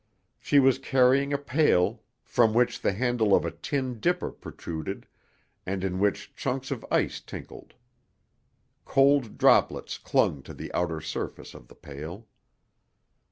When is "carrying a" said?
0.79-1.37